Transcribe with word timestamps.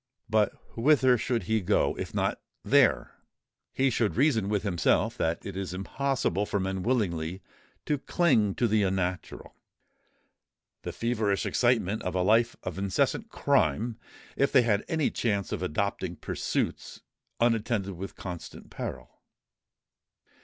But 0.27 0.51
whither 0.75 1.15
should 1.15 1.43
he 1.43 1.61
go, 1.61 1.95
if 1.95 2.11
not 2.11 2.41
there? 2.63 3.17
He 3.71 3.91
should 3.91 4.15
reason 4.15 4.49
with 4.49 4.63
himself 4.63 5.15
that 5.17 5.45
it 5.45 5.55
is 5.55 5.75
impossible 5.75 6.47
for 6.47 6.59
men 6.59 6.81
willingly 6.81 7.43
to 7.85 7.99
cling 7.99 8.55
to 8.55 8.67
the 8.67 8.81
unnatural—the 8.81 9.53
feverish 10.91 11.45
excitement 11.45 12.01
of 12.01 12.15
a 12.15 12.23
life 12.23 12.55
of 12.63 12.79
incessant 12.79 13.29
crime, 13.29 13.99
if 14.35 14.51
they 14.51 14.63
had 14.63 14.83
any 14.87 15.11
chance 15.11 15.51
of 15.51 15.61
adopting 15.61 16.15
pursuits 16.15 17.01
unattended 17.39 17.93
with 17.93 18.15
constant 18.15 18.71
peril. 18.71 19.21